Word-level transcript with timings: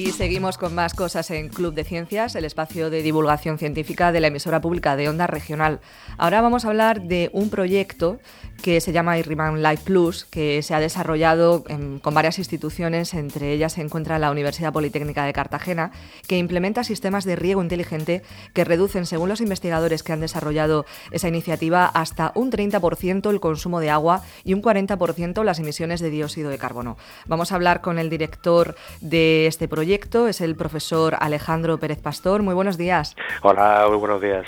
Y 0.00 0.12
seguimos 0.12 0.56
con 0.56 0.74
más 0.74 0.94
cosas 0.94 1.30
en 1.30 1.50
Club 1.50 1.74
de 1.74 1.84
Ciencias, 1.84 2.34
el 2.34 2.46
espacio 2.46 2.88
de 2.88 3.02
divulgación 3.02 3.58
científica 3.58 4.12
de 4.12 4.20
la 4.20 4.28
emisora 4.28 4.62
pública 4.62 4.96
de 4.96 5.10
Onda 5.10 5.26
Regional. 5.26 5.80
Ahora 6.16 6.40
vamos 6.40 6.64
a 6.64 6.68
hablar 6.68 7.02
de 7.02 7.28
un 7.34 7.50
proyecto 7.50 8.18
que 8.62 8.80
se 8.80 8.92
llama 8.92 9.18
IRIMAN 9.18 9.62
Life 9.62 9.84
Plus, 9.84 10.24
que 10.24 10.62
se 10.62 10.74
ha 10.74 10.80
desarrollado 10.80 11.64
con 12.00 12.14
varias 12.14 12.38
instituciones, 12.38 13.12
entre 13.12 13.52
ellas 13.52 13.74
se 13.74 13.82
encuentra 13.82 14.18
la 14.18 14.30
Universidad 14.30 14.72
Politécnica 14.72 15.24
de 15.26 15.34
Cartagena, 15.34 15.92
que 16.26 16.38
implementa 16.38 16.82
sistemas 16.82 17.24
de 17.24 17.36
riego 17.36 17.62
inteligente 17.62 18.22
que 18.54 18.64
reducen, 18.64 19.04
según 19.04 19.28
los 19.28 19.42
investigadores 19.42 20.02
que 20.02 20.14
han 20.14 20.20
desarrollado 20.20 20.86
esa 21.10 21.28
iniciativa, 21.28 21.84
hasta 21.86 22.32
un 22.34 22.50
30% 22.50 23.30
el 23.30 23.40
consumo 23.40 23.80
de 23.80 23.90
agua 23.90 24.22
y 24.44 24.54
un 24.54 24.62
40% 24.62 25.44
las 25.44 25.58
emisiones 25.58 26.00
de 26.00 26.08
dióxido 26.08 26.48
de 26.48 26.58
carbono. 26.58 26.96
Vamos 27.26 27.52
a 27.52 27.56
hablar 27.56 27.82
con 27.82 27.98
el 27.98 28.08
director 28.08 28.76
de 29.02 29.46
este 29.46 29.68
proyecto, 29.68 29.89
es 29.94 30.40
el 30.40 30.54
profesor 30.54 31.16
Alejandro 31.18 31.78
Pérez 31.78 32.00
Pastor. 32.00 32.42
Muy 32.42 32.54
buenos 32.54 32.78
días. 32.78 33.16
Hola, 33.42 33.86
muy 33.88 33.98
buenos 33.98 34.20
días. 34.20 34.46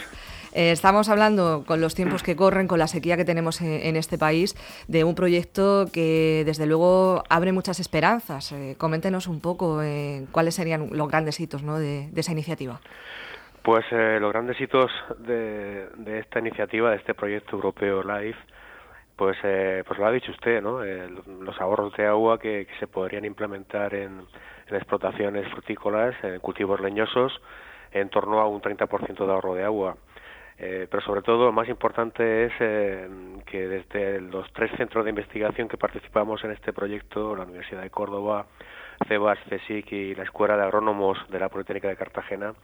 Eh, 0.55 0.71
estamos 0.71 1.09
hablando, 1.09 1.65
con 1.67 1.81
los 1.81 1.97
tiempos 1.97 2.23
que 2.23 2.37
corren, 2.37 2.69
con 2.69 2.79
la 2.79 2.87
sequía 2.87 3.17
que 3.17 3.25
tenemos 3.25 3.61
en, 3.61 3.97
este 3.97 4.19
país, 4.19 4.55
de 4.87 5.03
un 5.03 5.17
proyecto 5.17 5.87
que 5.93 6.45
desde 6.47 6.67
luego 6.67 7.25
abre 7.29 7.51
muchas 7.51 7.81
esperanzas. 7.81 8.53
Eh, 8.53 8.77
coméntenos 8.79 9.27
un 9.27 9.41
poco 9.41 9.83
eh, 9.83 10.27
cuáles 10.31 10.55
serían 10.55 10.91
los 10.93 11.09
grandes 11.09 11.41
hitos 11.41 11.63
de, 11.63 12.09
esa 12.15 12.33
iniciativa. 12.33 12.81
Pues 13.63 13.85
los 13.91 14.33
grandes 14.33 14.61
hitos 14.61 14.93
de, 15.19 15.89
esta 16.21 16.39
iniciativa, 16.39 16.91
de 16.91 16.97
este 16.97 17.15
proyecto 17.15 17.57
europeo 17.57 18.03
LIFE, 18.03 18.39
pues, 19.17 19.37
pues 19.41 19.99
lo 19.99 20.07
ha 20.07 20.11
dicho 20.11 20.33
usted, 20.33 20.61
¿no? 20.61 20.83
los 20.83 21.61
ahorros 21.61 21.93
de 21.97 22.07
agua 22.07 22.39
que, 22.39 22.67
se 22.81 22.89
podrían 22.89 23.25
implementar 23.25 23.95
en, 23.95 24.23
en 24.73 24.79
explotaciones 24.79 25.49
frutícolas, 25.53 26.15
en 26.25 26.41
cultivos 26.41 26.81
leñosos, 26.81 27.41
en 27.93 28.09
torno 28.09 28.41
a 28.41 28.49
un 28.49 28.61
30% 28.61 29.27
de 29.27 29.33
ahorro 29.33 29.55
de 29.55 29.65
agua. 29.65 29.97
Eh, 30.59 30.87
pero 30.91 31.03
sobre 31.03 31.23
todo 31.23 31.47
lo 31.47 31.53
más 31.53 31.69
importante 31.69 32.47
es 32.47 32.53
eh, 32.61 33.09
que 33.47 33.67
desde 33.69 34.21
los 34.21 34.51
tres 34.53 34.71
centros 34.77 35.05
de 35.05 35.11
investigación 35.11 35.69
que 35.69 35.77
participamos 35.77 36.45
en 36.45 36.53
este 36.53 36.73
proyecto, 36.73 37.35
la 37.35 37.45
Universidad 37.45 37.83
de 37.83 37.91
Córdoba, 37.91 38.47
CEBAS, 39.09 39.39
CSIC 39.49 39.93
y 39.93 40.15
la 40.15 40.23
Escuela 40.25 40.57
de 40.57 40.63
Agrónomos 40.63 41.19
de 41.31 41.41
la 41.41 41.49
Politécnica 41.49 41.89
de 41.89 41.97
Cartagena, 41.97 42.55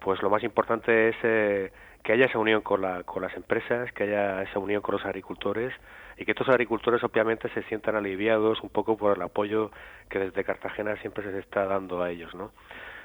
pues 0.00 0.22
lo 0.22 0.30
más 0.30 0.42
importante 0.42 1.08
es 1.08 1.16
eh, 1.22 1.72
que 2.04 2.12
haya 2.12 2.26
esa 2.26 2.38
unión 2.38 2.60
con, 2.60 2.82
la, 2.82 3.02
con 3.02 3.22
las 3.22 3.34
empresas, 3.34 3.90
que 3.92 4.04
haya 4.04 4.42
esa 4.42 4.60
unión 4.60 4.82
con 4.82 4.92
los 4.94 5.04
agricultores 5.04 5.74
y 6.16 6.24
que 6.24 6.30
estos 6.30 6.48
agricultores 6.48 7.02
obviamente 7.02 7.48
se 7.48 7.62
sientan 7.64 7.96
aliviados 7.96 8.60
un 8.62 8.68
poco 8.68 8.96
por 8.96 9.16
el 9.16 9.22
apoyo 9.22 9.72
que 10.08 10.20
desde 10.20 10.44
Cartagena 10.44 10.94
siempre 10.98 11.24
se 11.24 11.38
está 11.40 11.64
dando 11.64 12.02
a 12.02 12.10
ellos, 12.10 12.32
¿no? 12.34 12.52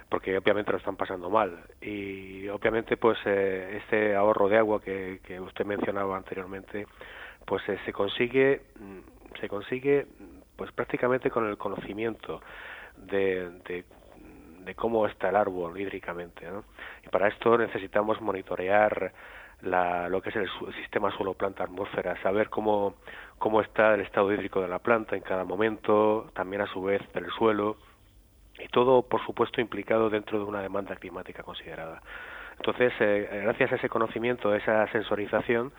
porque 0.10 0.38
obviamente 0.38 0.72
lo 0.72 0.80
están 0.80 0.96
pasando 0.96 1.30
mal 1.30 1.64
y 1.82 2.48
obviamente 2.50 2.98
pues 2.98 3.18
eh, 3.26 3.80
este 3.84 4.16
ahorro 4.16 4.50
de 4.50 4.58
agua 4.58 4.82
que, 4.82 5.20
que 5.24 5.40
usted 5.40 5.66
mencionaba 5.66 6.18
anteriormente 6.18 6.88
pues 7.46 7.62
eh, 7.70 7.78
se 7.86 7.94
consigue 7.94 8.64
mm, 8.80 9.40
se 9.40 9.48
consigue 9.48 10.08
pues 10.56 10.72
prácticamente 10.72 11.30
con 11.30 11.48
el 11.48 11.58
conocimiento 11.58 12.42
de, 12.98 13.50
de, 13.66 13.86
cómo 14.76 15.06
está 15.08 15.30
el 15.30 15.36
árbol 15.36 15.80
hídricamente 15.80 16.48
y 17.06 17.10
para 17.10 17.28
esto 17.28 17.58
necesitamos 17.58 18.22
monitorear 18.22 19.12
la, 19.62 20.08
lo 20.08 20.22
que 20.22 20.30
es 20.30 20.36
el, 20.36 20.50
sistema 20.82 21.12
suelo 21.12 21.34
planta 21.34 21.64
atmósfera 21.64 22.22
saber 22.22 22.50
cómo 22.50 22.96
cómo 23.38 23.62
está 23.62 23.94
el 23.94 24.02
estado 24.02 24.32
hídrico 24.34 24.62
de 24.62 24.68
la 24.68 24.80
planta 24.80 25.16
en 25.16 25.22
cada 25.22 25.44
momento 25.44 26.30
también 26.34 26.62
a 26.62 26.68
su 26.68 26.82
vez 26.82 27.02
del 27.14 27.30
suelo 27.32 27.78
y 28.60 28.68
todo, 28.68 29.04
por 29.04 29.26
supuesto, 29.26 29.62
implicado 29.62 30.10
dentro 30.10 30.38
de 30.38 30.46
una 30.46 30.62
demanda 30.62 30.96
climática 30.96 31.44
considerada. 31.44 32.02
Entonces, 32.58 32.92
eh, 33.00 33.42
gracias 33.44 33.72
a 33.72 33.76
ese 33.76 33.90
conocimiento, 33.90 34.52
a 34.52 34.58
esa 34.58 34.86
sensorización, 34.92 35.72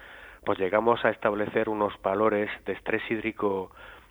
pues 0.44 0.58
llegamos 0.58 1.04
a 1.04 1.10
establecer 1.10 1.68
unos 1.68 1.92
valores 2.00 2.50
de 2.64 2.72
estrés 2.72 3.02
hídrico 3.10 3.70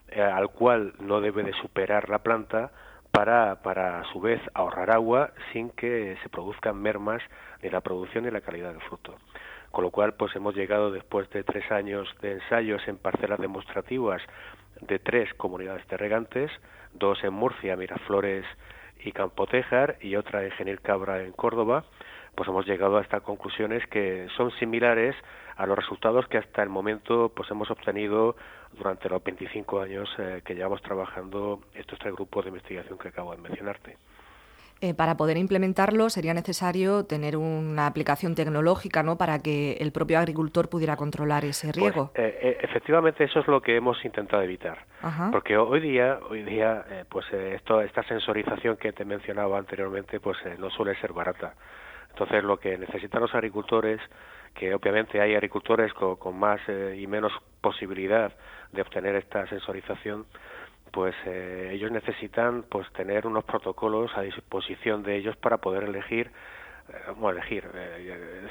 eh, 0.10 0.22
al 0.22 0.50
cual 0.50 0.94
no 1.00 1.20
debe 1.20 1.44
de 1.44 1.54
superar 1.54 2.10
la 2.10 2.20
planta 2.20 2.72
para, 3.12 3.62
para, 3.62 4.00
a 4.00 4.04
su 4.12 4.20
vez, 4.20 4.42
ahorrar 4.54 4.92
agua 4.92 5.32
sin 5.52 5.70
que 5.72 6.18
se 6.22 6.30
produzcan 6.30 6.82
mermas 6.82 7.22
ni 7.62 7.70
la 7.70 7.82
producción 7.82 8.24
ni 8.24 8.32
la 8.32 8.42
calidad 8.42 8.72
del 8.72 8.82
fruto. 8.82 9.16
Con 9.72 9.84
lo 9.84 9.92
cual, 9.92 10.14
pues 10.14 10.36
hemos 10.36 10.56
llegado 10.56 10.92
después 10.92 11.30
de 11.30 11.44
tres 11.44 11.70
años 11.72 12.08
de 12.22 12.34
ensayos 12.34 12.82
en 12.88 12.98
parcelas 12.98 13.40
demostrativas 13.40 14.22
de 14.82 15.00
tres 15.00 15.34
comunidades 15.36 15.88
de 15.88 15.98
regantes, 15.98 16.52
dos 16.94 17.24
en 17.24 17.34
Murcia, 17.34 17.76
Miraflores 17.76 18.46
y 19.04 19.12
Campotejar, 19.12 19.98
y 20.02 20.16
otra 20.16 20.44
en 20.44 20.52
Genil 20.52 20.82
Cabra 20.82 21.24
en 21.24 21.32
Córdoba, 21.34 21.86
pues 22.36 22.48
hemos 22.48 22.66
llegado 22.66 22.98
a 22.98 23.02
estas 23.02 23.22
conclusiones 23.22 23.86
que 23.88 24.28
son 24.38 24.52
similares 24.52 25.16
a 25.56 25.66
los 25.66 25.78
resultados 25.78 26.28
que 26.28 26.38
hasta 26.38 26.64
el 26.64 26.70
momento 26.70 27.32
pues 27.36 27.52
hemos 27.52 27.70
obtenido 27.70 28.36
durante 28.78 29.10
los 29.10 29.24
25 29.24 29.82
años 29.82 30.10
eh, 30.18 30.42
que 30.44 30.56
llevamos 30.56 30.82
trabajando 30.82 31.62
estos 31.74 32.00
tres 32.00 32.14
grupos 32.14 32.46
de 32.46 32.50
investigación 32.50 32.98
que 32.98 33.10
acabo 33.10 33.36
de 33.36 33.42
mencionarte. 33.42 33.98
Eh, 34.82 34.94
para 34.94 35.18
poder 35.18 35.36
implementarlo 35.36 36.10
sería 36.10 36.34
necesario 36.34 37.04
tener 37.04 37.36
una 37.36 37.86
aplicación 37.86 38.34
tecnológica 38.34 39.04
¿no? 39.04 39.18
para 39.18 39.40
que 39.40 39.74
el 39.74 39.92
propio 39.92 40.18
agricultor 40.20 40.70
pudiera 40.70 40.96
controlar 40.96 41.44
ese 41.44 41.68
pues, 41.68 41.76
riego. 41.76 42.12
Eh, 42.16 42.58
efectivamente, 42.62 43.26
eso 43.26 43.42
es 43.42 43.48
lo 43.48 43.62
que 43.62 43.76
hemos 43.76 44.04
intentado 44.06 44.42
evitar. 44.42 44.86
Porque 45.32 45.58
hoy 45.58 45.82
día, 45.82 46.20
hoy 46.30 46.44
día 46.44 46.86
pues 47.10 47.26
esto, 47.32 47.82
esta 47.82 48.04
sensorización 48.04 48.78
que 48.78 48.94
te 48.94 49.04
mencionaba 49.04 49.58
anteriormente 49.58 50.20
pues 50.22 50.38
no 50.58 50.70
suele 50.70 50.96
ser 51.02 51.12
barata. 51.12 51.56
Entonces, 52.10 52.44
lo 52.44 52.60
que 52.60 52.78
necesitan 52.78 53.22
los 53.22 53.34
agricultores, 53.34 54.02
que 54.54 54.74
obviamente 54.74 55.22
hay 55.22 55.36
agricultores 55.36 55.94
con, 55.94 56.38
más 56.38 56.60
eh, 56.68 56.98
y 57.00 57.08
menos 57.08 57.32
posibilidad 57.62 58.34
de 58.72 58.82
obtener 58.82 59.16
esta 59.16 59.48
sensorización, 59.48 60.26
pues 60.92 61.16
eh, 61.26 61.70
ellos 61.72 61.92
necesitan 61.92 62.64
pues 62.64 62.92
tener 62.94 63.28
unos 63.28 63.44
protocolos 63.44 64.12
a 64.18 64.22
disposición 64.22 65.04
de 65.04 65.16
ellos 65.16 65.38
para 65.38 65.58
poder 65.58 65.84
elegir 65.84 66.32
eh, 66.90 66.94
bueno, 67.18 67.40
elegir 67.40 67.70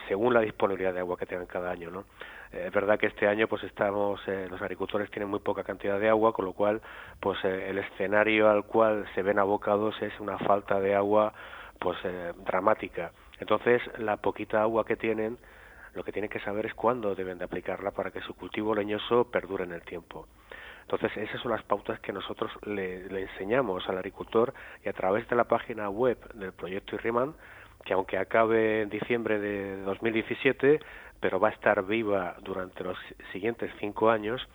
según 0.06 0.34
la 0.34 0.40
disponibilidad 0.40 0.94
de 0.94 1.00
agua 1.00 1.18
que 1.18 1.26
tengan 1.26 1.46
cada 1.46 1.70
año, 1.70 1.90
¿no? 1.90 2.04
es 2.52 2.72
verdad 2.72 2.98
que 2.98 3.08
este 3.08 3.28
año 3.28 3.46
pues 3.46 3.62
estamos 3.64 4.20
los 4.26 4.62
agricultores 4.62 5.10
tienen 5.10 5.28
muy 5.28 5.40
poca 5.40 5.64
cantidad 5.64 6.00
de 6.00 6.08
agua, 6.08 6.32
con 6.32 6.46
lo 6.46 6.54
cual 6.54 6.80
pues 7.20 7.44
el 7.44 7.76
escenario 7.78 8.48
al 8.48 8.64
cual 8.64 9.06
se 9.14 9.22
ven 9.22 9.38
abocados 9.38 10.00
es 10.00 10.18
una 10.18 10.38
falta 10.38 10.80
de 10.80 10.94
agua 10.94 11.34
pues 11.78 11.98
dramática 12.46 13.12
entonces, 13.40 13.82
la 13.98 14.16
poquita 14.16 14.62
agua 14.62 14.84
que 14.84 14.96
tienen, 14.96 15.38
lo 15.94 16.04
que 16.04 16.12
tienen 16.12 16.30
que 16.30 16.40
saber 16.40 16.66
es 16.66 16.74
cuándo 16.74 17.14
deben 17.14 17.38
de 17.38 17.44
aplicarla 17.44 17.92
para 17.92 18.10
que 18.10 18.20
su 18.20 18.34
cultivo 18.34 18.74
leñoso 18.74 19.30
perdure 19.30 19.64
en 19.64 19.72
el 19.72 19.82
tiempo. 19.82 20.26
Entonces, 20.82 21.16
esas 21.18 21.40
son 21.42 21.52
las 21.52 21.62
pautas 21.64 22.00
que 22.00 22.12
nosotros 22.12 22.50
le, 22.64 23.06
enseñamos 23.20 23.86
al 23.88 23.98
agricultor 23.98 24.54
y 24.84 24.88
a 24.88 24.92
través 24.92 25.28
de 25.28 25.36
la 25.36 25.44
página 25.44 25.90
web 25.90 26.18
del 26.32 26.52
proyecto 26.52 26.96
IRIMAN, 26.96 27.34
que 27.84 27.92
aunque 27.92 28.16
acabe 28.16 28.82
en 28.82 28.88
diciembre 28.88 29.38
de 29.38 29.82
2017, 29.82 30.80
pero 31.20 31.38
va 31.38 31.48
a 31.48 31.52
estar 31.52 31.84
viva 31.84 32.36
durante 32.40 32.84
los 32.84 32.96
siguientes 33.32 33.70
cinco 33.78 34.10
años, 34.10 34.46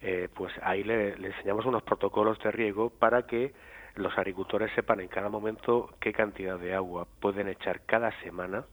eh, 0.00 0.28
pues 0.34 0.52
ahí 0.62 0.82
le 0.82 1.14
enseñamos 1.14 1.64
unos 1.64 1.84
protocolos 1.84 2.38
de 2.40 2.50
riego 2.50 2.90
para 2.90 3.22
que 3.22 3.52
los 3.94 4.16
agricultores 4.16 4.72
sepan 4.74 5.00
en 5.00 5.08
cada 5.08 5.28
momento 5.28 5.90
qué 6.00 6.12
cantidad 6.12 6.58
de 6.58 6.74
agua 6.74 7.06
pueden 7.20 7.48
echar 7.48 7.82
cada 7.86 8.10
semana 8.22 8.64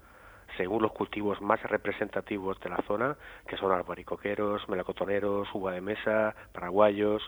según 0.58 0.82
los 0.82 0.92
cultivos 0.92 1.42
más 1.42 1.62
representativos 1.64 2.60
de 2.62 2.70
la 2.70 2.82
zona, 2.88 3.16
que 3.48 3.58
son 3.58 3.72
albaricoqueros, 3.72 4.68
melacotoneros, 4.68 5.48
uva 5.54 5.74
de 5.74 5.82
mesa, 5.82 6.36
paraguayos, 6.52 7.22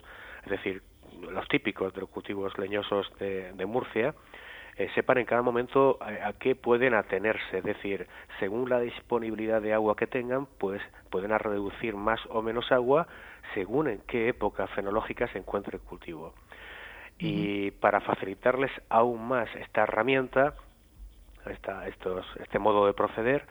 es 0.44 0.50
decir, 0.50 0.82
los 1.20 1.46
típicos 1.48 1.92
de 1.94 2.00
los 2.00 2.10
cultivos 2.10 2.56
leñosos 2.58 3.10
de, 3.18 3.64
Murcia, 3.66 4.14
eh, 4.76 4.90
sepan 4.94 5.18
en 5.18 5.26
cada 5.26 5.42
momento 5.42 5.98
a, 6.00 6.28
a, 6.28 6.32
qué 6.32 6.56
pueden 6.56 6.94
atenerse, 6.94 7.58
es 7.58 7.64
decir, 7.64 8.06
según 8.40 8.68
la 8.70 8.80
disponibilidad 8.80 9.60
de 9.60 9.74
agua 9.74 9.94
que 9.94 10.06
tengan, 10.06 10.46
pues 10.58 10.82
pueden 11.10 11.30
reducir 11.38 11.94
más 11.94 12.20
o 12.30 12.42
menos 12.42 12.72
agua 12.72 13.06
según 13.54 13.88
en 13.88 14.00
qué 14.06 14.28
época 14.28 14.66
fenológica 14.68 15.28
se 15.28 15.38
encuentre 15.38 15.76
el 15.76 15.82
cultivo. 15.82 16.34
Y 17.24 17.70
para 17.70 18.00
facilitarles 18.00 18.72
aún 18.88 19.28
más 19.28 19.48
esta 19.54 19.82
herramienta, 19.82 20.54
esta, 21.46 21.86
estos, 21.86 22.26
este 22.40 22.58
modo 22.58 22.84
de 22.86 22.94
proceder, 22.94 23.44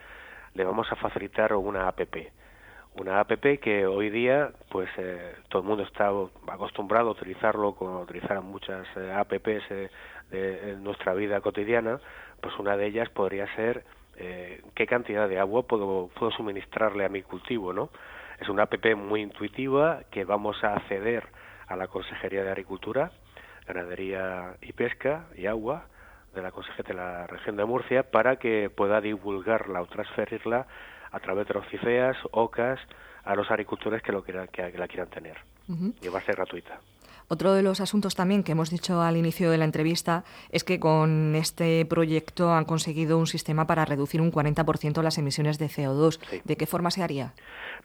le 0.56 0.66
vamos 0.66 0.92
a 0.92 0.98
facilitar 0.98 1.54
una 1.54 1.88
APP. 1.88 2.34
Una 2.96 3.22
APP 3.22 3.62
que 3.62 3.88
hoy 3.88 4.10
día, 4.10 4.52
pues 4.70 4.90
eh, 4.98 5.36
todo 5.48 5.62
el 5.62 5.68
mundo 5.70 5.84
está 5.84 6.12
acostumbrado 6.52 7.10
a 7.10 7.12
utilizarlo, 7.14 7.74
como 7.76 8.02
utilizar 8.02 8.42
muchas 8.42 8.86
eh, 8.98 9.14
APPs 9.14 9.72
eh, 9.72 9.90
de, 10.30 10.72
en 10.72 10.84
nuestra 10.84 11.14
vida 11.14 11.40
cotidiana, 11.40 12.02
pues 12.42 12.54
una 12.60 12.76
de 12.76 12.88
ellas 12.88 13.10
podría 13.10 13.48
ser 13.56 13.86
qué 14.76 14.86
cantidad 14.86 15.28
de 15.28 15.40
agua 15.40 15.64
puedo, 15.64 16.12
puedo 16.14 16.32
suministrarle 16.32 17.06
a 17.06 17.10
mi 17.10 17.24
cultivo, 17.24 17.74
¿no? 17.74 17.90
Es 18.40 18.50
una 18.50 18.64
APP 18.64 18.96
muy 18.96 19.22
intuitiva 19.22 20.02
que 20.12 20.26
vamos 20.26 20.64
a 20.64 20.76
acceder 20.76 21.24
a 21.68 21.76
la 21.76 21.88
Consejería 21.88 22.44
de 22.44 22.52
Agricultura, 22.52 23.12
Ganadería 23.74 24.56
y 24.62 24.74
Pesca 24.74 25.26
y 25.36 25.46
Agua 25.46 25.86
de 26.34 26.42
la 26.42 26.52
Consejería 26.52 26.88
de 26.88 26.94
la 26.94 27.28
región 27.28 27.56
de 27.58 27.66
Murcia 27.66 28.04
para 28.04 28.38
que 28.38 28.70
pueda 28.70 29.02
divulgarla 29.02 29.82
o 29.82 29.86
transferirla 29.86 30.68
a 31.12 31.20
través 31.20 31.48
de 31.48 31.54
los 31.54 31.68
CIFEAS, 31.68 32.18
OCAS, 32.32 32.80
a 33.24 33.36
los 33.36 33.50
agricultores 33.52 34.02
que, 34.02 34.12
lo 34.12 34.24
quieran, 34.24 34.48
que, 34.48 34.72
la 34.78 34.88
quieran 34.88 35.10
tener. 35.10 35.38
Y 36.02 36.08
va 36.10 36.20
a 36.20 36.22
ser 36.22 36.36
gratuita. 36.36 36.80
Otro 37.28 37.54
de 37.54 37.64
los 37.64 37.80
asuntos 37.80 38.16
también 38.16 38.44
que 38.44 38.52
hemos 38.52 38.70
dicho 38.70 39.02
al 39.02 39.16
inicio 39.16 39.52
de 39.52 39.58
la 39.58 39.64
entrevista 39.64 40.26
es 40.50 40.66
que 40.66 40.82
con 40.82 41.34
este 41.36 41.86
proyecto 41.86 42.54
han 42.54 42.66
conseguido 42.66 43.18
un 43.18 43.28
sistema 43.28 43.68
para 43.68 43.86
reducir 43.86 44.20
un 44.20 44.34
40% 44.34 45.02
las 45.02 45.18
emisiones 45.18 45.58
de 45.58 45.68
CO2. 45.68 46.20
¿De 46.44 46.58
qué 46.58 46.66
forma 46.66 46.92
se 46.92 47.04
haría? 47.04 47.34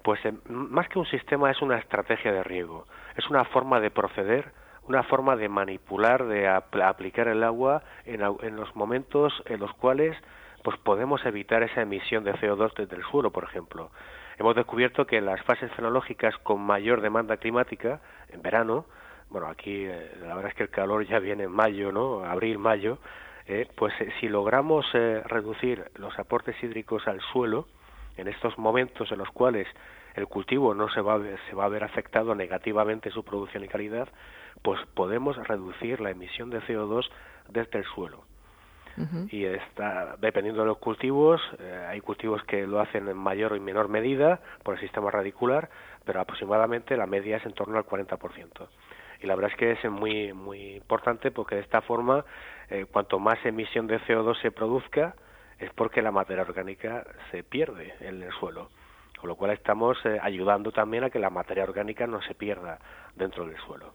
Pues 0.02 0.18
eh, 0.24 0.32
más 0.48 0.88
que 0.88 0.98
un 0.98 1.06
sistema 1.06 1.50
es 1.50 1.62
una 1.62 1.78
estrategia 1.78 2.32
de 2.32 2.42
riego, 2.42 2.86
es 3.16 3.28
una 3.30 3.44
forma 3.44 3.78
de 3.78 3.90
proceder 3.90 4.52
una 4.88 5.02
forma 5.02 5.36
de 5.36 5.48
manipular, 5.48 6.26
de 6.26 6.48
aplicar 6.48 7.28
el 7.28 7.42
agua 7.42 7.82
en, 8.04 8.22
en, 8.22 8.56
los 8.56 8.74
momentos 8.76 9.42
en 9.46 9.60
los 9.60 9.72
cuales 9.74 10.16
pues 10.62 10.76
podemos 10.78 11.24
evitar 11.24 11.62
esa 11.62 11.82
emisión 11.82 12.24
de 12.24 12.34
CO2 12.34 12.74
desde 12.74 12.96
el 12.96 13.04
suelo, 13.04 13.30
por 13.30 13.44
ejemplo. 13.44 13.90
Hemos 14.38 14.54
descubierto 14.54 15.06
que 15.06 15.18
en 15.18 15.26
las 15.26 15.42
fases 15.42 15.72
fenológicas 15.72 16.36
con 16.38 16.60
mayor 16.60 17.00
demanda 17.00 17.36
climática, 17.36 18.00
en 18.28 18.42
verano, 18.42 18.84
bueno, 19.30 19.48
aquí 19.48 19.84
eh, 19.84 20.10
la 20.20 20.34
verdad 20.34 20.50
es 20.50 20.54
que 20.54 20.62
el 20.64 20.70
calor 20.70 21.06
ya 21.06 21.18
viene 21.18 21.44
en 21.44 21.52
mayo, 21.52 21.90
¿no? 21.92 22.24
Abril, 22.24 22.58
mayo, 22.58 22.98
eh, 23.46 23.68
pues 23.76 23.92
eh, 24.00 24.12
si 24.20 24.28
logramos 24.28 24.86
reducir 24.92 25.84
los 25.96 26.16
aportes 26.18 26.56
hídricos 26.62 27.06
al 27.08 27.20
suelo, 27.32 27.66
en 28.16 28.28
estos 28.28 28.58
momentos 28.58 29.10
en 29.12 29.18
los 29.18 29.30
cuales 29.30 29.66
el 30.14 30.26
cultivo 30.26 30.74
no 30.74 30.88
se 30.88 31.00
va, 31.00 31.14
a 31.14 31.18
ver, 31.18 31.38
se 31.48 31.54
va 31.54 31.64
a 31.64 31.68
ver 31.68 31.84
afectado 31.84 32.34
negativamente 32.34 33.10
su 33.10 33.24
producción 33.24 33.64
y 33.64 33.68
calidad, 33.68 34.08
pues 34.62 34.80
podemos 34.94 35.36
reducir 35.46 36.00
la 36.00 36.10
emisión 36.10 36.50
de 36.50 36.60
CO2 36.62 37.08
desde 37.48 37.78
el 37.78 37.84
suelo. 37.84 38.24
Y 39.30 39.44
está, 39.44 40.16
dependiendo 40.18 40.62
de 40.62 40.68
los 40.68 40.78
cultivos, 40.78 41.42
hay 41.86 42.00
cultivos 42.00 42.42
que 42.44 42.66
lo 42.66 42.80
hacen 42.80 43.06
en 43.08 43.16
mayor 43.18 43.54
y 43.54 43.60
menor 43.60 43.88
medida 43.88 44.40
por 44.62 44.76
el 44.76 44.80
sistema 44.80 45.10
radicular, 45.10 45.68
pero 46.06 46.18
aproximadamente 46.18 46.96
la 46.96 47.04
media 47.04 47.36
es 47.36 47.44
en 47.44 47.52
torno 47.52 47.76
al 47.76 47.84
40% 47.84 48.66
y 49.20 49.26
la 49.26 49.34
verdad 49.34 49.50
es 49.52 49.56
que 49.56 49.72
es 49.72 49.90
muy 49.90 50.32
muy 50.32 50.76
importante 50.76 51.30
porque 51.30 51.56
de 51.56 51.62
esta 51.62 51.80
forma 51.82 52.24
eh, 52.70 52.86
cuanto 52.90 53.18
más 53.18 53.38
emisión 53.44 53.86
de 53.86 54.00
CO2 54.00 54.40
se 54.42 54.50
produzca 54.50 55.14
es 55.58 55.70
porque 55.74 56.02
la 56.02 56.10
materia 56.10 56.42
orgánica 56.42 57.04
se 57.30 57.42
pierde 57.42 57.94
en 58.00 58.22
el 58.22 58.32
suelo 58.32 58.68
con 59.16 59.28
lo 59.28 59.36
cual 59.36 59.52
estamos 59.52 59.98
eh, 60.04 60.18
ayudando 60.22 60.72
también 60.72 61.04
a 61.04 61.10
que 61.10 61.18
la 61.18 61.30
materia 61.30 61.64
orgánica 61.64 62.06
no 62.06 62.20
se 62.22 62.34
pierda 62.34 62.78
dentro 63.14 63.46
del 63.46 63.56
suelo. 63.58 63.94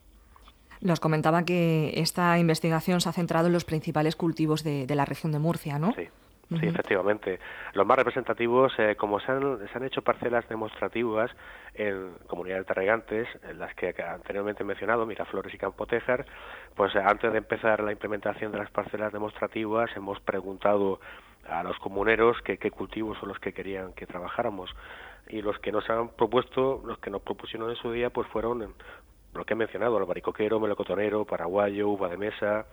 Nos 0.82 1.00
comentaba 1.00 1.44
que 1.44 1.94
esta 1.96 2.40
investigación 2.40 3.02
se 3.02 3.10
ha 3.10 3.14
centrado 3.14 3.48
en 3.48 3.54
los 3.54 3.66
principales 3.66 4.16
cultivos 4.16 4.64
de, 4.64 4.88
de 4.88 4.96
la 4.96 5.06
región 5.06 5.32
de 5.32 5.40
Murcia, 5.40 5.78
¿no? 5.78 5.94
Sí. 5.94 6.10
Sí, 6.60 6.68
efectivamente. 6.68 7.40
Los 7.72 7.88
más 7.88 7.98
representativos, 7.98 8.74
eh, 8.78 8.98
como 8.98 9.22
se 9.22 9.32
han, 9.32 9.60
se 9.70 9.78
han 9.78 9.86
hecho 9.86 10.02
parcelas 10.02 10.46
demostrativas 10.50 11.32
en 11.76 12.12
comunidades 12.28 12.68
de 12.68 12.74
regantes, 12.74 13.28
en 13.48 13.58
las 13.58 13.74
que 13.74 13.96
anteriormente 14.04 14.64
he 14.64 14.66
mencionado, 14.66 15.06
Miraflores 15.06 15.54
y 15.54 15.58
Campotejar, 15.58 16.26
pues 16.76 16.94
antes 16.98 17.32
de 17.32 17.38
empezar 17.38 17.82
la 17.82 17.94
implementación 17.94 18.52
de 18.52 18.58
las 18.58 18.70
parcelas 18.70 19.14
demostrativas 19.14 19.90
hemos 19.96 20.20
preguntado 20.20 21.00
a 21.48 21.64
los 21.64 21.78
comuneros 21.80 22.38
qué 22.44 22.72
cultivos 22.72 23.18
son 23.20 23.30
los 23.30 23.40
que 23.40 23.54
querían 23.54 23.94
que 23.94 24.06
trabajáramos 24.06 24.70
y 25.28 25.42
los 25.42 25.58
que 25.60 25.72
nos 25.72 25.90
han 25.90 26.10
propuesto, 26.10 26.82
los 26.86 27.00
que 27.00 27.10
nos 27.10 27.22
propusieron 27.22 27.70
en 27.70 27.76
su 27.76 27.92
día, 27.92 28.10
pues 28.10 28.28
fueron 28.28 28.74
lo 29.34 29.46
que 29.46 29.54
he 29.54 29.58
mencionado, 29.58 29.98
el 29.98 30.06
baricoquero, 30.06 30.60
melocotonero, 30.60 31.26
paraguayo, 31.26 31.90
uva 31.90 32.10
de 32.10 32.18
mesa 32.18 32.66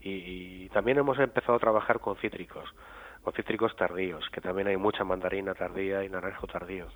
y 0.00 0.68
también 0.70 0.98
hemos 0.98 1.18
empezado 1.18 1.54
a 1.54 1.60
trabajar 1.60 2.00
con 2.00 2.16
cítricos 2.16 2.68
con 3.22 3.32
cítricos 3.34 3.74
tardíos, 3.76 4.28
que 4.30 4.40
también 4.40 4.68
hay 4.68 4.76
mucha 4.76 5.04
mandarina 5.04 5.54
tardía 5.54 6.04
y 6.04 6.08
naranjo 6.08 6.46
tardío. 6.46 6.86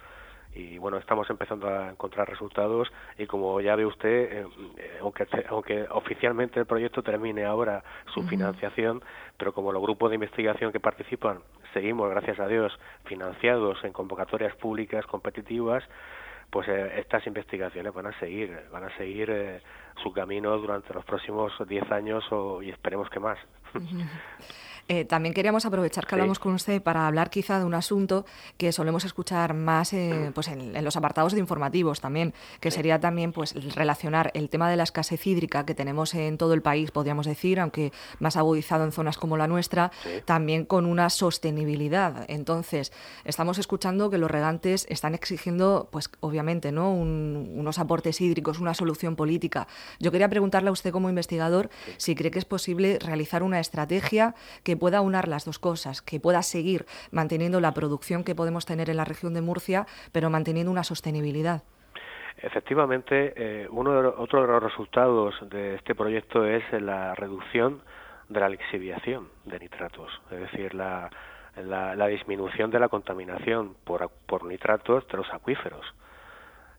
Y 0.56 0.79
bueno, 0.79 0.97
estamos 0.97 1.29
empezando 1.29 1.69
a 1.69 1.91
encontrar 1.91 2.26
resultados 2.31 2.91
y 3.19 3.26
como 3.26 3.61
ya 3.61 3.76
ve 3.76 3.85
usted, 3.85 4.08
eh, 4.08 4.47
eh, 4.79 4.99
aunque, 5.03 5.26
aunque 5.50 5.87
oficialmente 5.91 6.58
el 6.58 6.64
proyecto 6.64 7.03
termine 7.03 7.44
ahora 7.44 7.85
su 8.14 8.23
financiación, 8.23 9.03
pero 9.37 9.53
como 9.53 9.70
los 9.70 9.82
grupos 9.82 10.08
de 10.08 10.14
investigación 10.14 10.73
que 10.73 10.81
participan 10.81 11.41
seguimos, 11.75 12.08
gracias 12.08 12.41
a 12.41 12.49
Dios, 12.49 12.73
financiados 13.05 13.85
en 13.85 13.93
convocatorias 13.93 14.56
públicas 14.56 15.05
competitivas, 15.05 15.85
pues 16.49 16.67
eh, 16.69 17.00
estas 17.00 17.26
investigaciones 17.26 17.93
van 17.93 18.06
a 18.06 18.19
seguir, 18.19 18.58
van 18.73 18.85
a 18.85 18.97
seguir 18.97 19.61
su 20.03 20.11
camino 20.14 20.56
durante 20.56 20.94
los 20.94 21.05
próximos 21.05 21.53
10 21.69 21.93
años 21.93 22.25
o, 22.32 22.62
y 22.62 22.70
esperemos 22.70 23.11
que 23.11 23.20
más. 23.20 23.38
Eh, 24.88 25.05
también 25.05 25.35
queríamos 25.35 25.67
aprovechar 25.67 26.06
que 26.06 26.15
hablamos 26.15 26.38
con 26.38 26.55
usted 26.55 26.81
para 26.81 27.09
hablar 27.09 27.29
quizá 27.29 27.59
de 27.59 27.65
un 27.65 27.75
asunto 27.75 28.25
que 28.56 28.71
solemos 28.71 29.05
escuchar 29.05 29.53
más 29.53 29.93
eh, 29.93 30.31
pues 30.33 30.47
en, 30.49 30.73
los 30.85 30.97
apartados 30.97 31.33
de 31.33 31.41
informativos 31.41 32.00
también, 32.00 32.35
que 32.61 32.71
sería 32.71 33.00
también 33.00 33.33
pues 33.33 33.55
relacionar 33.75 34.31
el 34.35 34.49
tema 34.49 34.71
de 34.71 34.77
la 34.77 34.85
escasez 34.85 35.27
hídrica 35.27 35.67
que 35.67 35.75
tenemos 35.75 36.15
en 36.15 36.38
todo 36.38 36.55
el 36.55 36.62
país, 36.62 36.93
podríamos 36.93 37.27
decir, 37.27 37.59
aunque 37.59 37.93
más 38.21 38.37
agudizado 38.37 38.85
en 38.85 38.93
zonas 38.93 39.19
como 39.19 39.37
la 39.37 39.49
nuestra, 39.49 39.91
también 40.25 40.65
con 40.65 40.87
una 40.87 41.11
sostenibilidad. 41.11 42.25
Entonces, 42.29 42.93
estamos 43.25 43.59
escuchando 43.59 44.09
que 44.09 44.19
los 44.19 44.31
regantes 44.31 44.87
están 44.89 45.15
exigiendo, 45.15 45.89
pues 45.91 46.11
obviamente, 46.21 46.71
¿no? 46.71 46.93
unos 46.93 47.79
aportes 47.79 48.21
hídricos, 48.21 48.61
una 48.61 48.75
solución 48.75 49.17
política. 49.17 49.67
Yo 49.99 50.12
quería 50.12 50.29
preguntarle 50.29 50.69
a 50.69 50.73
usted 50.73 50.93
como 50.93 51.09
investigador 51.09 51.71
si 51.97 52.15
cree 52.15 52.31
que 52.31 52.39
es 52.39 52.44
posible 52.44 52.99
realizar 53.00 53.43
una 53.43 53.59
estrategia 53.59 54.35
que 54.62 54.75
pueda 54.76 55.00
unar 55.00 55.28
las 55.28 55.44
dos 55.44 55.58
cosas, 55.58 56.02
que 56.02 56.20
pueda 56.20 56.43
seguir 56.43 56.87
manteniendo 57.11 57.61
la 57.61 57.75
producción 57.75 58.25
que 58.25 58.34
podemos 58.34 58.67
tener 58.67 58.90
en 58.90 58.96
la 58.96 59.05
región 59.05 59.34
de 59.34 59.43
Murcia, 59.43 59.87
pero 60.12 60.31
manteniendo 60.31 60.70
una 60.70 60.84
sostenibilidad. 60.84 61.62
Efectivamente, 62.38 63.32
eh, 63.37 63.69
uno 63.70 64.02
de 64.02 64.08
otro 64.08 64.43
de 64.43 64.49
los 64.49 64.62
resultados 64.62 65.34
de 65.49 65.76
este 65.76 65.94
proyecto 65.94 66.44
es 66.44 66.62
la 66.73 67.14
reducción 67.14 67.81
de 68.28 68.40
la 68.40 68.49
lixiviación 68.49 69.28
de 69.44 69.58
nitratos, 69.58 70.11
es 70.31 70.40
decir, 70.40 70.75
la, 70.75 71.08
la, 71.56 72.06
disminución 72.08 72.70
de 72.70 72.79
la 72.79 72.88
contaminación 72.88 73.75
por, 73.84 74.11
por 74.26 74.44
nitratos 74.44 75.06
de 75.08 75.17
los 75.17 75.32
acuíferos. 75.32 75.87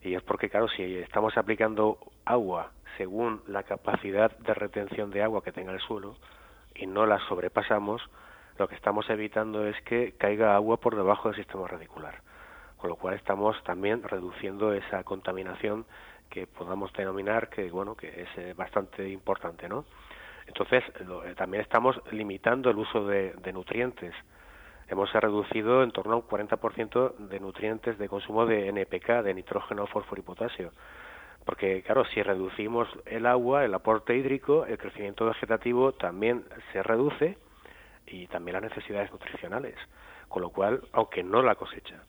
Y 0.01 0.13
es 0.13 0.21
porque, 0.21 0.49
claro, 0.49 0.67
si 0.69 0.97
estamos 0.97 1.35
aplicando 1.37 1.97
agua 2.25 2.71
según 2.97 3.41
la 3.47 3.63
capacidad 3.63 4.35
de 4.37 4.53
retención 4.53 5.09
de 5.11 5.23
agua 5.23 5.43
que 5.43 5.51
tenga 5.51 5.71
el 5.71 5.79
suelo, 5.79 6.15
y 6.77 6.87
no 6.87 7.05
las 7.05 7.21
sobrepasamos, 7.23 8.01
lo 8.57 8.67
que 8.67 8.75
estamos 8.75 9.09
evitando 9.09 9.67
es 9.67 9.79
que 9.81 10.13
caiga 10.17 10.55
agua 10.55 10.77
por 10.77 10.95
debajo 10.95 11.29
del 11.29 11.37
sistema 11.37 11.67
radicular. 11.67 12.21
Con 12.77 12.89
lo 12.89 12.95
cual 12.95 13.15
estamos 13.15 13.61
también 13.63 14.03
reduciendo 14.03 14.73
esa 14.73 15.03
contaminación 15.03 15.85
que 16.29 16.47
podamos 16.47 16.91
denominar 16.93 17.49
que 17.49 17.69
bueno 17.71 17.95
que 17.95 18.07
es 18.07 18.29
eh, 18.37 18.53
bastante 18.55 19.07
importante, 19.09 19.69
¿no? 19.69 19.85
Entonces 20.45 20.83
eh, 20.99 21.33
también 21.35 21.61
estamos 21.61 21.99
limitando 22.11 22.69
el 22.69 22.77
uso 22.77 23.05
de, 23.05 23.33
nutrientes. 23.53 24.13
Hemos 24.87 25.11
reducido 25.13 25.83
en 25.83 25.91
torno 25.91 26.13
a 26.13 26.15
un 26.17 26.23
40% 26.23 27.17
de 27.17 27.39
nutrientes 27.39 27.97
de 27.97 28.07
consumo 28.07 28.45
de 28.45 28.69
NPK, 28.69 29.23
de 29.23 29.33
nitrógeno, 29.33 29.87
fósforo 29.87 30.21
y 30.21 30.23
potasio 30.23 30.71
porque 31.47 31.81
claro, 31.81 32.03
si 32.13 32.21
reducimos 32.21 32.89
el 33.05 33.25
agua, 33.25 33.63
el 33.63 33.73
aporte 33.73 34.13
hídrico, 34.13 34.65
el 34.65 34.77
crecimiento 34.77 35.25
vegetativo 35.25 35.93
también 35.93 36.43
se 36.73 36.83
reduce 36.83 37.37
y 38.05 38.27
también 38.27 38.55
las 38.55 38.63
necesidades 38.63 39.09
nutricionales, 39.13 39.75
con 40.27 40.41
lo 40.41 40.49
cual, 40.49 40.81
aunque 40.91 41.23
no 41.23 41.41
la 41.41 41.55
cosecha. 41.55 42.03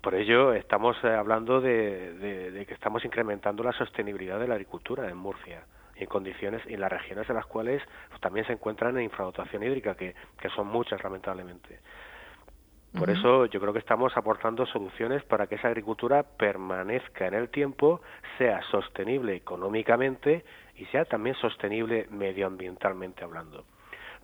Por 0.00 0.14
ello, 0.14 0.54
estamos 0.54 0.96
eh, 1.04 1.08
hablando 1.08 1.60
de, 1.60 2.64
que 2.66 2.72
estamos 2.72 3.04
incrementando 3.04 3.62
la 3.62 3.72
sostenibilidad 3.72 4.40
de 4.40 4.48
la 4.48 4.54
agricultura 4.54 5.06
en 5.06 5.18
Murcia 5.18 5.62
en 5.96 6.06
condiciones 6.06 6.62
y 6.66 6.74
en 6.74 6.80
las 6.80 6.90
regiones 6.90 7.28
en 7.28 7.36
las 7.36 7.44
cuales 7.44 7.82
también 8.20 8.46
se 8.46 8.54
encuentran 8.54 8.96
en 8.96 9.04
infradotación 9.04 9.62
hídrica, 9.62 9.96
que 9.96 10.14
son 10.56 10.66
muchas 10.68 11.04
lamentablemente. 11.04 11.78
Por 12.96 13.10
eso 13.10 13.46
yo 13.46 13.60
creo 13.60 13.72
que 13.72 13.80
estamos 13.80 14.16
aportando 14.16 14.66
soluciones 14.66 15.24
para 15.24 15.48
que 15.48 15.56
esa 15.56 15.66
agricultura 15.66 16.22
permanezca 16.22 17.26
en 17.26 17.34
el 17.34 17.48
tiempo, 17.48 18.00
sea 18.38 18.62
sostenible 18.70 19.34
económicamente 19.34 20.44
y 20.76 20.84
sea 20.86 21.04
también 21.04 21.34
sostenible 21.36 22.06
medioambientalmente 22.10 23.24
hablando. 23.24 23.64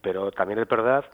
Pero 0.03 0.31
también 0.31 0.61
es 0.61 0.69
verdad 0.69 1.05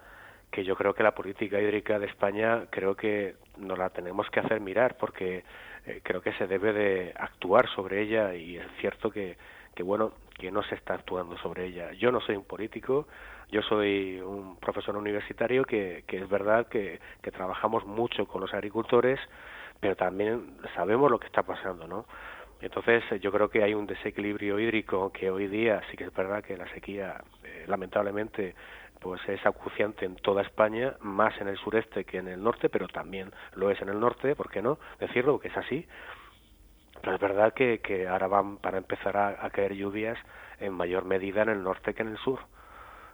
que 0.51 0.65
yo 0.65 0.77
creo 0.77 0.95
que 0.95 1.03
la 1.03 1.15
política 1.15 1.59
hídrica 1.59 1.99
de 1.99 2.07
España 2.07 2.67
creo 2.71 2.95
que 2.95 3.37
nos 3.57 3.79
la 3.79 3.89
tenemos 3.89 4.29
que 4.31 4.41
hacer 4.41 4.61
mirar 4.61 4.97
porque 4.99 5.43
eh, 5.87 6.01
creo 6.03 6.21
que 6.21 6.33
se 6.35 6.47
debe 6.47 6.75
de 6.75 7.15
actuar 7.17 7.69
sobre 7.71 8.03
ella 8.03 8.35
y 8.35 8.59
es 8.59 8.67
cierto 8.81 9.11
que, 9.11 9.39
que 9.75 9.83
bueno 9.83 10.13
que 10.39 10.51
no 10.51 10.63
se 10.63 10.75
está 10.75 10.95
actuando 10.95 11.39
sobre 11.39 11.67
ella. 11.67 11.93
Yo 11.93 12.13
no 12.13 12.21
soy 12.21 12.37
un 12.37 12.45
político, 12.45 13.07
yo 13.51 13.63
soy 13.63 14.21
un 14.21 14.57
profesor 14.59 14.97
universitario 14.97 15.65
que, 15.65 16.05
es 16.07 16.29
verdad 16.29 16.69
que, 16.69 17.01
que 17.23 17.31
trabajamos 17.31 17.87
mucho 17.87 18.27
con 18.27 18.41
los 18.41 18.53
agricultores, 18.53 19.21
pero 19.81 19.97
también 19.97 20.59
sabemos 20.75 21.11
lo 21.11 21.19
que 21.19 21.27
está 21.27 21.43
pasando, 21.43 21.87
¿no? 21.87 22.07
Entonces, 22.61 23.05
yo 23.21 23.31
creo 23.31 23.51
que 23.51 23.63
hay 23.63 23.75
un 23.75 23.87
desequilibrio 23.87 24.59
hídrico 24.59 25.13
que 25.13 25.31
hoy 25.31 25.47
día 25.47 25.83
sí 25.91 25.97
que 25.97 26.05
es 26.05 26.15
verdad 26.15 26.43
que 26.43 26.57
la 26.57 26.67
sequía, 26.73 27.23
eh, 27.45 27.65
lamentablemente, 27.69 28.55
pues 28.99 29.21
es 29.29 29.45
acuciante 29.45 30.07
en 30.07 30.17
toda 30.17 30.43
España, 30.43 30.95
más 31.01 31.39
en 31.41 31.49
el 31.49 31.59
sureste 31.59 32.05
que 32.05 32.19
en 32.19 32.29
el 32.29 32.43
norte, 32.43 32.71
pero 32.71 32.89
también 32.89 33.31
lo 33.55 33.71
es 33.71 33.81
en 33.83 33.91
el 33.91 34.01
norte, 34.01 34.35
¿por 34.35 34.51
qué 34.51 34.63
no 34.63 34.79
decirlo? 34.99 35.39
Que 35.39 35.49
es 35.49 35.57
así. 35.57 35.87
Pero 37.03 37.15
es 37.15 37.21
verdad 37.21 37.53
que, 37.53 37.81
que 37.81 38.09
ahora 38.09 38.27
van 38.27 38.57
para 38.57 38.79
empezar 38.79 39.17
a, 39.17 39.51
caer 39.51 39.75
lluvias 39.75 40.19
en 40.59 40.73
mayor 40.73 41.05
medida 41.05 41.43
en 41.43 41.51
el 41.51 41.63
norte 41.63 41.93
que 41.93 42.03
en 42.03 42.09
el 42.09 42.19
sur. 42.19 42.41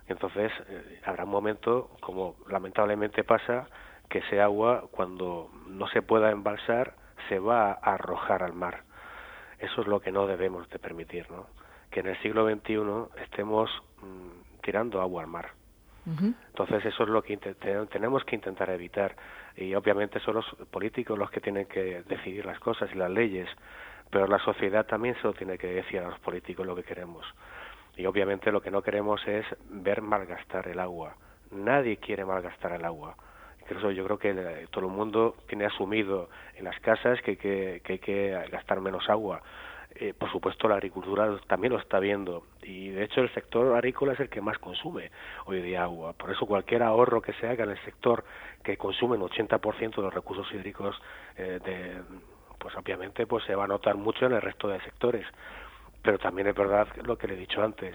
Entonces, 0.09 0.52
eh, 0.68 1.00
habrá 1.04 1.25
un 1.25 1.30
momento, 1.30 1.90
como 2.00 2.37
lamentablemente 2.49 3.25
pasa, 3.25 3.68
que 4.09 4.18
ese 4.18 4.40
agua, 4.40 4.85
cuando 4.90 5.50
no 5.66 5.88
se 5.88 6.02
pueda 6.02 6.30
embalsar, 6.30 6.94
se 7.28 7.38
va 7.38 7.73
a 7.73 7.94
arrojar 7.94 8.42
al 8.42 8.52
mar. 8.52 8.82
Eso 9.59 9.80
es 9.80 9.87
lo 9.87 10.00
que 10.00 10.12
no 10.12 10.26
debemos 10.26 10.68
de 10.71 10.78
permitir, 10.78 11.30
¿no? 11.30 11.47
Que 11.90 12.00
en 12.00 12.09
el 12.09 12.21
siglo 12.21 12.49
XXI 12.49 13.23
estemos 13.23 13.71
mm, 14.02 14.61
tirando 14.62 15.00
agua 15.00 15.23
al 15.23 15.28
mar. 15.28 15.50
Entonces 16.04 16.85
eso 16.85 17.04
es 17.04 17.09
lo 17.09 17.23
que 17.23 17.37
tenemos 17.37 18.25
que 18.25 18.35
intentar 18.35 18.68
evitar 18.71 19.14
y 19.56 19.73
obviamente 19.75 20.18
son 20.21 20.35
los 20.35 20.47
políticos 20.71 21.16
los 21.16 21.30
que 21.30 21.40
tienen 21.40 21.66
que 21.66 22.02
decidir 22.02 22.44
las 22.44 22.59
cosas 22.59 22.90
y 22.92 22.97
las 22.97 23.11
leyes, 23.11 23.49
pero 24.11 24.26
la 24.26 24.40
sociedad 24.40 24.85
también 24.85 25.14
se 25.16 25.23
lo 25.23 25.32
tiene 25.32 25.56
que 25.56 25.68
decir 25.68 26.00
a 26.00 26.09
los 26.09 26.18
políticos 26.18 26.66
lo 26.66 26.75
que 26.75 26.82
queremos. 26.82 27.25
Y 27.96 28.06
obviamente 28.06 28.52
lo 28.52 28.61
que 28.61 28.70
no 28.70 28.82
queremos 28.82 29.20
es 29.26 29.44
ver 29.68 30.02
malgastar 30.02 30.68
el 30.68 30.78
agua. 30.78 31.16
Nadie 31.50 31.99
quiere 31.99 32.25
malgastar 32.25 32.72
el 32.72 32.84
agua. 32.84 33.16
Incluso 33.61 33.90
yo 33.90 34.04
creo 34.04 34.18
que 34.18 34.66
todo 34.70 34.87
el 34.87 34.92
mundo 34.92 35.37
tiene 35.46 35.66
asumido 35.66 36.28
en 36.56 36.64
las 36.64 36.78
casas 36.80 37.20
que, 37.22 37.37
que 37.37 37.80
hay 37.87 37.99
que 37.99 38.30
gastar 38.50 38.80
menos 38.80 39.08
agua 39.08 39.42
eh, 39.94 40.14
por 40.14 40.30
supuesto 40.32 40.68
la 40.68 40.76
agricultura 40.76 41.37
también 41.46 41.75
lo 41.75 41.78
está 41.78 41.99
viendo 41.99 42.44
y 42.62 42.88
de 42.88 43.04
hecho 43.04 43.20
el 43.20 43.32
sector 43.34 43.75
agrícola 43.75 44.14
es 44.14 44.20
el 44.20 44.30
que 44.30 44.40
más 44.40 44.58
consume 44.58 45.11
hoy 45.44 45.61
día 45.61 45.82
agua. 45.82 46.14
Por 46.14 46.30
eso 46.30 46.46
cualquier 46.46 46.82
ahorro 46.82 47.20
que 47.20 47.34
se 47.34 47.46
haga 47.46 47.64
en 47.64 47.70
el 47.70 47.84
sector 47.84 48.25
que 48.64 48.78
consume 48.78 49.16
el 49.16 49.22
80% 49.22 49.96
de 49.96 50.02
los 50.02 50.14
recursos 50.14 50.50
hídricos, 50.52 50.96
eh, 51.37 51.61
de, 51.62 52.02
pues 52.58 52.75
obviamente 52.76 53.26
pues 53.26 53.44
se 53.44 53.54
va 53.54 53.64
a 53.64 53.68
notar 53.68 53.96
mucho 53.96 54.25
en 54.25 54.32
el 54.32 54.40
resto 54.40 54.66
de 54.68 54.80
sectores. 54.80 55.26
Pero 56.02 56.18
también 56.18 56.49
es 56.49 56.54
verdad 56.54 56.88
lo 57.04 57.16
que 57.16 57.28
le 57.28 57.35
he 57.35 57.38
dicho 57.38 57.62
antes, 57.62 57.94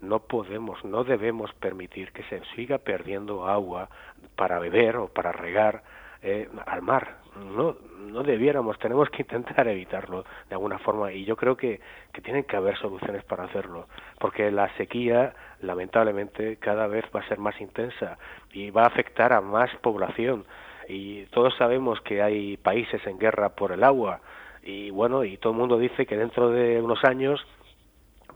no 0.00 0.20
podemos, 0.20 0.84
no 0.84 1.04
debemos 1.04 1.52
permitir 1.54 2.12
que 2.12 2.24
se 2.24 2.42
siga 2.56 2.78
perdiendo 2.78 3.46
agua 3.46 3.88
para 4.36 4.58
beber 4.58 4.96
o 4.96 5.08
para 5.08 5.32
regar 5.32 5.82
eh, 6.22 6.48
al 6.66 6.82
mar. 6.82 7.18
No, 7.56 7.76
no 7.98 8.22
debiéramos, 8.22 8.78
tenemos 8.78 9.08
que 9.10 9.22
intentar 9.22 9.66
evitarlo 9.68 10.24
de 10.48 10.54
alguna 10.54 10.78
forma 10.78 11.12
y 11.12 11.24
yo 11.24 11.36
creo 11.36 11.56
que, 11.56 11.80
que 12.12 12.20
tienen 12.20 12.44
que 12.44 12.56
haber 12.56 12.76
soluciones 12.76 13.24
para 13.24 13.44
hacerlo, 13.44 13.86
porque 14.18 14.50
la 14.50 14.68
sequía 14.76 15.34
lamentablemente 15.60 16.56
cada 16.56 16.86
vez 16.88 17.04
va 17.14 17.20
a 17.20 17.28
ser 17.28 17.38
más 17.38 17.58
intensa 17.60 18.18
y 18.52 18.70
va 18.70 18.82
a 18.82 18.88
afectar 18.88 19.32
a 19.32 19.40
más 19.40 19.74
población 19.76 20.44
y 20.88 21.24
todos 21.26 21.54
sabemos 21.56 22.00
que 22.02 22.22
hay 22.22 22.56
países 22.56 23.06
en 23.06 23.18
guerra 23.18 23.50
por 23.50 23.72
el 23.72 23.84
agua 23.84 24.20
y 24.62 24.90
bueno, 24.90 25.24
y 25.24 25.36
todo 25.38 25.52
el 25.52 25.58
mundo 25.58 25.78
dice 25.78 26.06
que 26.06 26.16
dentro 26.16 26.50
de 26.50 26.80
unos 26.80 27.02
años 27.04 27.44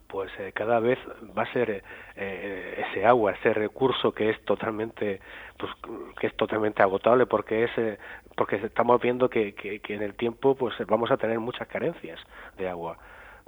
pues 0.08 0.30
eh, 0.38 0.52
cada 0.54 0.80
vez 0.80 0.98
va 1.36 1.42
a 1.42 1.52
ser 1.52 1.82
eh, 2.16 2.84
ese 2.88 3.04
agua, 3.04 3.32
ese 3.32 3.52
recurso 3.52 4.12
que 4.12 4.30
es 4.30 4.44
totalmente, 4.44 5.20
pues 5.58 5.72
que 6.18 6.28
es 6.28 6.36
totalmente 6.36 6.82
agotable 6.82 7.26
porque 7.26 7.64
es 7.64 7.70
eh, 7.76 7.98
porque 8.36 8.56
estamos 8.56 9.00
viendo 9.00 9.28
que, 9.28 9.54
que, 9.54 9.80
en 9.88 10.02
el 10.02 10.14
tiempo 10.14 10.54
pues 10.54 10.74
vamos 10.86 11.10
a 11.10 11.16
tener 11.16 11.38
muchas 11.40 11.66
carencias 11.68 12.20
de 12.56 12.68
agua. 12.68 12.98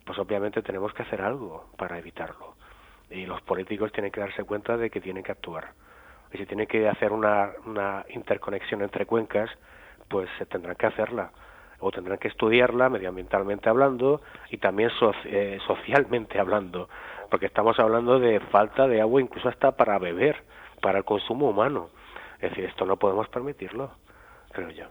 Pues 0.04 0.18
obviamente 0.18 0.62
tenemos 0.62 0.92
que 0.94 1.02
hacer 1.02 1.20
algo 1.20 1.66
para 1.76 1.98
evitarlo 1.98 2.54
y 3.10 3.26
los 3.26 3.40
políticos 3.42 3.92
tienen 3.92 4.10
que 4.10 4.20
darse 4.20 4.44
cuenta 4.44 4.76
de 4.76 4.90
que 4.90 5.00
tienen 5.00 5.22
que 5.22 5.32
actuar. 5.32 5.72
Y 6.32 6.38
si 6.38 6.46
tiene 6.46 6.66
que 6.66 6.88
hacer 6.88 7.12
una, 7.12 7.52
una 7.66 8.04
interconexión 8.10 8.82
entre 8.82 9.06
cuencas, 9.06 9.50
pues 10.08 10.28
se 10.38 10.46
tendrán 10.46 10.76
que 10.76 10.86
hacerla 10.86 11.30
o 11.80 11.90
tendrán 11.90 12.18
que 12.18 12.28
estudiarla 12.28 12.88
medioambientalmente 12.88 13.68
hablando 13.68 14.20
y 14.50 14.58
también 14.58 14.90
eh, 15.24 15.58
socialmente 15.66 16.38
hablando, 16.40 16.88
porque 17.30 17.46
estamos 17.46 17.78
hablando 17.78 18.18
de 18.18 18.40
falta 18.40 18.86
de 18.88 19.00
agua 19.00 19.20
incluso 19.20 19.48
hasta 19.48 19.72
para 19.72 19.98
beber, 19.98 20.36
para 20.80 20.98
el 20.98 21.04
consumo 21.04 21.50
humano. 21.50 21.90
Es 22.40 22.50
decir, 22.50 22.64
esto 22.64 22.86
no 22.86 22.96
podemos 22.96 23.28
permitirlo, 23.28 23.90
creo 24.52 24.70
yo. 24.70 24.86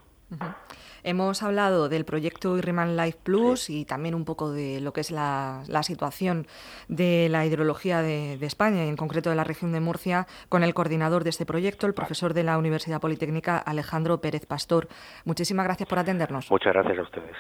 Hemos 1.03 1.41
hablado 1.41 1.88
del 1.88 2.03
proyecto 2.03 2.57
Irriman 2.57 2.98
Life 2.98 3.19
Plus 3.24 3.69
y 3.69 3.86
también 3.86 4.13
un 4.13 4.25
poco 4.25 4.51
de 4.51 4.81
lo 4.81 4.91
que 4.91 5.01
es 5.01 5.12
la, 5.12 5.63
situación 5.84 6.48
de 6.89 7.29
la 7.29 7.46
hidrología 7.46 8.01
de, 8.01 8.34
España 8.41 8.86
y 8.86 8.89
en 8.89 8.98
concreto 8.98 9.29
de 9.29 9.36
la 9.36 9.43
región 9.43 9.72
de 9.72 9.79
Murcia 9.79 10.27
con 10.50 10.63
el 10.63 10.74
coordinador 10.74 11.24
de 11.24 11.29
este 11.29 11.46
proyecto, 11.46 11.88
el 11.88 11.93
profesor 11.93 12.34
de 12.34 12.43
la 12.43 12.57
Universidad 12.57 13.00
Politécnica 13.00 13.57
Alejandro 13.57 14.19
Pérez 14.19 14.46
Pastor. 14.46 14.88
Muchísimas 15.24 15.65
gracias 15.65 15.88
por 15.88 16.00
atendernos. 16.00 16.51
Muchas 16.51 16.74
gracias 16.74 16.98
a 16.98 17.01
ustedes. 17.03 17.38